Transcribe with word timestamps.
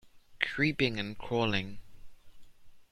Creeping 0.39 0.99
and 0.99 1.15
crawling. 1.15 1.77